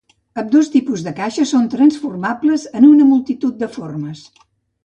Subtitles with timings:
[0.43, 4.27] Ambdós tipus de caixa són transformables en una multitud de formes.